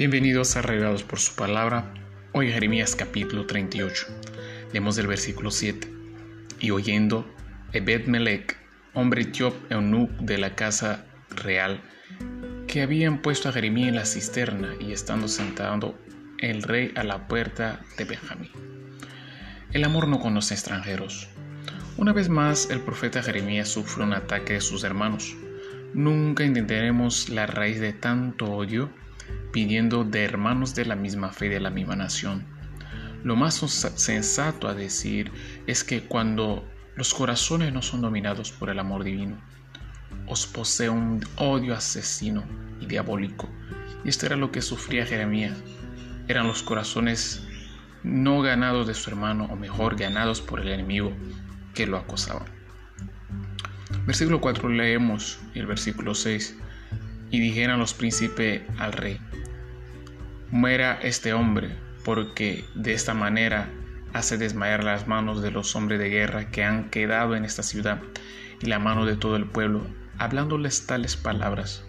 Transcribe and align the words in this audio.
Bienvenidos 0.00 0.56
a 0.56 0.62
Regados 0.62 1.02
por 1.02 1.18
su 1.18 1.34
palabra. 1.36 1.92
Hoy 2.32 2.50
Jeremías 2.50 2.96
capítulo 2.96 3.44
38. 3.44 4.06
Leemos 4.72 4.96
el 4.96 5.06
versículo 5.06 5.50
7. 5.50 5.92
Y 6.58 6.70
oyendo, 6.70 7.30
Ebed 7.74 8.06
Melech, 8.06 8.56
hombre 8.94 9.20
etíope 9.20 9.74
eunuc 9.74 10.10
de 10.12 10.38
la 10.38 10.54
casa 10.54 11.04
real, 11.28 11.82
que 12.66 12.80
habían 12.80 13.20
puesto 13.20 13.50
a 13.50 13.52
Jeremías 13.52 13.90
en 13.90 13.96
la 13.96 14.06
cisterna 14.06 14.72
y 14.80 14.92
estando 14.92 15.28
sentado 15.28 15.98
el 16.38 16.62
rey 16.62 16.92
a 16.96 17.04
la 17.04 17.28
puerta 17.28 17.82
de 17.98 18.06
Benjamín. 18.06 18.52
El 19.70 19.84
amor 19.84 20.08
no 20.08 20.18
conoce 20.18 20.54
extranjeros. 20.54 21.28
Una 21.98 22.14
vez 22.14 22.30
más, 22.30 22.70
el 22.70 22.80
profeta 22.80 23.22
Jeremías 23.22 23.68
sufre 23.68 24.02
un 24.04 24.14
ataque 24.14 24.54
de 24.54 24.60
sus 24.62 24.82
hermanos. 24.82 25.36
Nunca 25.92 26.42
entenderemos 26.42 27.28
la 27.28 27.44
raíz 27.46 27.80
de 27.80 27.92
tanto 27.92 28.46
odio 28.46 28.90
pidiendo 29.52 30.04
de 30.04 30.24
hermanos 30.24 30.74
de 30.74 30.84
la 30.84 30.96
misma 30.96 31.30
fe 31.30 31.48
de 31.48 31.60
la 31.60 31.70
misma 31.70 31.96
nación. 31.96 32.44
Lo 33.24 33.36
más 33.36 33.54
sensato 33.54 34.68
a 34.68 34.74
decir 34.74 35.30
es 35.66 35.84
que 35.84 36.02
cuando 36.02 36.66
los 36.96 37.14
corazones 37.14 37.72
no 37.72 37.82
son 37.82 38.00
dominados 38.00 38.52
por 38.52 38.70
el 38.70 38.78
amor 38.78 39.04
divino, 39.04 39.38
os 40.26 40.46
posee 40.46 40.88
un 40.88 41.24
odio 41.36 41.74
asesino 41.74 42.44
y 42.80 42.86
diabólico. 42.86 43.48
Y 44.04 44.08
esto 44.08 44.26
era 44.26 44.36
lo 44.36 44.50
que 44.50 44.62
sufría 44.62 45.04
Jeremías. 45.04 45.56
Eran 46.28 46.46
los 46.46 46.62
corazones 46.62 47.46
no 48.02 48.40
ganados 48.40 48.86
de 48.86 48.94
su 48.94 49.10
hermano, 49.10 49.48
o 49.50 49.56
mejor, 49.56 49.96
ganados 49.96 50.40
por 50.40 50.60
el 50.60 50.68
enemigo 50.68 51.12
que 51.74 51.86
lo 51.86 51.98
acosaba. 51.98 52.44
Versículo 54.06 54.40
4 54.40 54.68
leemos 54.68 55.38
y 55.54 55.58
el 55.58 55.66
versículo 55.66 56.14
6. 56.14 56.56
Y 57.30 57.40
dijeron 57.40 57.78
los 57.78 57.94
príncipes 57.94 58.62
al 58.78 58.92
rey, 58.92 59.18
muera 60.50 60.98
este 61.02 61.32
hombre, 61.32 61.70
porque 62.04 62.64
de 62.74 62.92
esta 62.92 63.14
manera 63.14 63.68
hace 64.12 64.36
desmayar 64.36 64.82
las 64.82 65.06
manos 65.06 65.42
de 65.42 65.50
los 65.50 65.76
hombres 65.76 66.00
de 66.00 66.08
guerra 66.08 66.50
que 66.50 66.64
han 66.64 66.90
quedado 66.90 67.36
en 67.36 67.44
esta 67.44 67.62
ciudad 67.62 68.00
y 68.60 68.66
la 68.66 68.78
mano 68.78 69.06
de 69.06 69.16
todo 69.16 69.36
el 69.36 69.46
pueblo, 69.46 69.86
hablándoles 70.18 70.86
tales 70.86 71.16
palabras, 71.16 71.84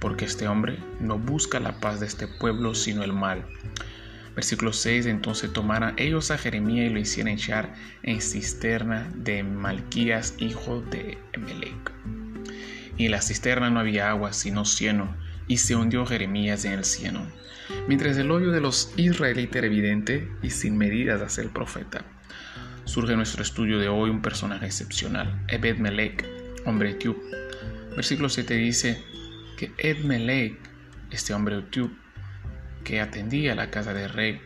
porque 0.00 0.26
este 0.26 0.48
hombre 0.48 0.78
no 1.00 1.18
busca 1.18 1.60
la 1.60 1.80
paz 1.80 2.00
de 2.00 2.06
este 2.06 2.28
pueblo, 2.28 2.74
sino 2.74 3.02
el 3.02 3.12
mal. 3.12 3.44
Versículo 4.34 4.72
6, 4.72 5.06
entonces 5.06 5.52
tomaron 5.52 5.94
ellos 5.96 6.30
a 6.30 6.38
Jeremías 6.38 6.90
y 6.90 6.92
lo 6.92 6.98
hicieron 6.98 7.32
echar 7.32 7.74
en 8.02 8.20
cisterna 8.20 9.08
de 9.14 9.44
Malquías, 9.44 10.34
hijo 10.38 10.80
de. 10.82 11.18
En 12.98 13.10
la 13.10 13.20
cisterna 13.20 13.70
no 13.70 13.80
había 13.80 14.10
agua, 14.10 14.32
sino 14.32 14.64
cieno, 14.64 15.16
y 15.46 15.58
se 15.58 15.76
hundió 15.76 16.06
Jeremías 16.06 16.64
en 16.64 16.72
el 16.72 16.84
cieno, 16.84 17.26
mientras 17.88 18.16
el 18.16 18.30
odio 18.30 18.50
de 18.50 18.60
los 18.60 18.92
israelitas 18.96 19.56
era 19.56 19.66
evidente 19.66 20.30
y 20.42 20.50
sin 20.50 20.76
medidas 20.76 21.20
hacia 21.20 21.42
el 21.42 21.50
profeta. 21.50 22.04
Surge 22.84 23.12
en 23.12 23.18
nuestro 23.18 23.42
estudio 23.42 23.78
de 23.78 23.88
hoy 23.88 24.10
un 24.10 24.22
personaje 24.22 24.66
excepcional, 24.66 25.42
Ebed 25.48 25.78
Melech, 25.78 26.26
hombre 26.66 26.90
etíope. 26.90 27.20
Versículo 27.96 28.28
7 28.28 28.54
dice 28.54 29.02
que 29.56 29.72
Ed 29.78 30.04
Melech, 30.04 30.58
este 31.10 31.34
hombre 31.34 31.58
etíope, 31.58 31.94
que 32.84 33.00
atendía 33.00 33.54
la 33.54 33.70
casa 33.70 33.94
del 33.94 34.10
rey, 34.10 34.40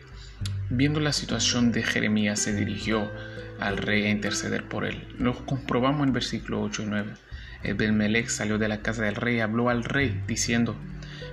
viendo 0.69 0.99
la 0.99 1.13
situación 1.13 1.71
de 1.71 1.83
Jeremías, 1.83 2.39
se 2.39 2.55
dirigió 2.55 3.11
al 3.59 3.77
rey 3.77 4.05
a 4.05 4.09
interceder 4.09 4.63
por 4.63 4.85
él. 4.85 5.07
Lo 5.17 5.45
comprobamos 5.45 6.07
en 6.07 6.13
versículo 6.13 6.61
8 6.61 6.83
y 6.83 6.85
9. 6.85 7.13
Ebed 7.63 8.27
salió 8.27 8.57
de 8.57 8.67
la 8.67 8.81
casa 8.81 9.03
del 9.03 9.15
rey 9.15 9.39
habló 9.39 9.69
al 9.69 9.83
rey, 9.83 10.23
diciendo, 10.27 10.75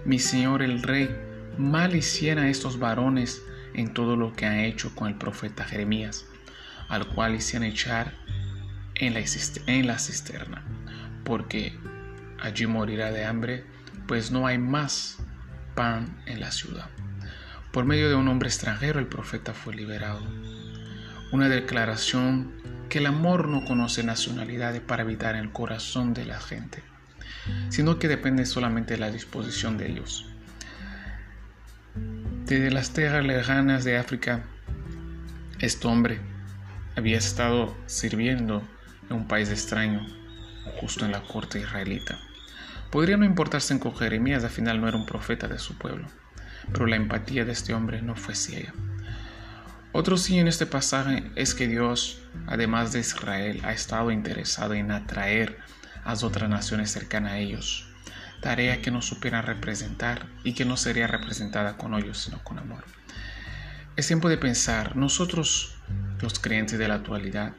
Mi 0.05 0.19
señor 0.19 0.63
el 0.63 0.83
rey, 0.83 1.09
mal 1.59 1.95
hiciera 1.95 2.49
estos 2.49 2.79
varones 2.79 3.43
en 3.75 3.93
todo 3.95 4.17
lo 4.17 4.33
que 4.35 4.47
han 4.47 4.61
hecho 4.61 4.95
con 4.95 5.09
el 5.09 5.15
profeta 5.15 5.65
Jeremías, 5.65 6.27
al 6.89 7.07
cual 7.07 7.35
hicieron 7.35 7.69
echar 7.69 8.15
en 8.95 9.15
la, 9.15 9.21
en 9.67 9.87
la 9.87 9.99
cisterna, 9.99 10.65
porque 11.25 11.79
allí 12.41 12.67
morirá 12.67 13.11
de 13.13 13.25
hambre, 13.25 13.65
pues 14.07 14.31
no 14.31 14.47
hay 14.47 14.59
más 14.59 15.19
pan 15.75 16.23
en 16.27 16.41
la 16.41 16.51
ciudad. 16.51 16.89
Por 17.73 17.85
medio 17.85 18.09
de 18.09 18.15
un 18.15 18.29
hombre 18.29 18.49
extranjero 18.49 18.99
el 18.99 19.07
profeta 19.07 19.53
fue 19.53 19.75
liberado. 19.75 20.21
Una 21.31 21.49
declaración 21.49 22.53
que 22.89 22.99
el 22.99 23.07
amor 23.07 23.49
no 23.49 23.65
conoce 23.65 24.03
nacionalidades 24.03 24.81
para 24.81 25.03
habitar 25.03 25.35
en 25.35 25.43
el 25.43 25.53
corazón 25.53 26.15
de 26.15 26.25
la 26.25 26.41
gente, 26.41 26.83
sino 27.69 27.99
que 27.99 28.09
depende 28.09 28.47
solamente 28.47 28.95
de 28.95 29.01
la 29.01 29.11
disposición 29.11 29.79
de 29.79 29.91
ellos. 29.91 30.27
Desde 32.45 32.71
las 32.71 32.93
tierras 32.93 33.25
lejanas 33.25 33.85
de 33.85 33.99
África, 33.99 34.45
este 35.59 35.87
hombre 35.89 36.21
había 36.97 37.19
estado 37.19 37.77
sirviendo 37.87 38.63
en 39.11 39.17
un 39.17 39.29
país 39.29 39.51
extraño, 39.51 40.07
justo 40.81 41.05
en 41.05 41.13
la 41.13 41.23
corte 41.23 41.61
israelita. 41.61 42.19
Podría 42.91 43.17
no 43.17 43.25
importarse 43.25 43.79
con 43.81 43.97
Jeremías, 43.97 44.45
al 44.45 44.51
final 44.51 44.81
no 44.81 44.89
era 44.89 44.97
un 44.97 45.07
profeta 45.07 45.49
de 45.49 45.59
su 45.59 45.77
pueblo, 45.77 46.07
pero 46.73 46.87
la 46.87 46.97
empatía 46.97 47.45
de 47.45 47.53
este 47.53 47.75
hombre 47.75 48.01
no 48.01 48.15
fue 48.15 48.35
ciega. 48.35 48.73
Otro 49.99 50.19
sí 50.19 50.39
en 50.39 50.47
este 50.47 50.67
pasaje 50.67 51.25
es 51.37 51.55
que 51.55 51.67
Dios, 51.67 52.21
además 52.47 52.93
de 52.93 53.01
Israel, 53.01 53.63
ha 53.65 53.73
estado 53.73 54.11
interesado 54.11 54.75
en 54.75 54.91
atraer 54.91 55.57
a 56.05 56.13
otras 56.13 56.51
naciones 56.51 56.91
cercanas 56.91 57.33
a 57.33 57.39
ellos, 57.39 57.89
tarea 58.43 58.83
que 58.83 58.91
no 58.91 59.01
supieran 59.01 59.47
representar 59.47 60.27
y 60.45 60.53
que 60.53 60.67
no 60.67 60.77
sería 60.77 61.07
representada 61.07 61.79
con 61.79 61.95
ellos, 61.95 62.19
sino 62.19 62.45
con 62.45 62.59
amor. 62.59 62.85
Es 63.97 64.07
tiempo 64.07 64.29
de 64.29 64.37
pensar, 64.37 64.97
nosotros, 64.97 65.79
los 66.21 66.41
creyentes 66.41 66.79
de 66.79 66.89
la 66.89 66.97
actualidad, 66.97 67.55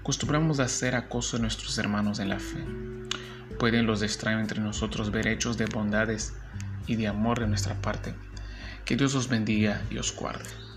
acostumbramos 0.00 0.60
a 0.60 0.64
hacer 0.64 0.94
acoso 0.94 1.36
de 1.36 1.42
nuestros 1.42 1.76
hermanos 1.76 2.20
en 2.20 2.30
la 2.30 2.40
fe. 2.40 2.64
Pueden 3.58 3.84
los 3.84 4.00
extraños 4.00 4.40
entre 4.40 4.60
nosotros 4.60 5.10
ver 5.10 5.26
hechos 5.26 5.58
de 5.58 5.66
bondades 5.66 6.32
y 6.86 6.96
de 6.96 7.08
amor 7.08 7.38
de 7.38 7.48
nuestra 7.48 7.74
parte. 7.82 8.14
Que 8.86 8.96
Dios 8.96 9.14
os 9.14 9.28
bendiga 9.28 9.82
y 9.90 9.98
os 9.98 10.16
guarde. 10.16 10.71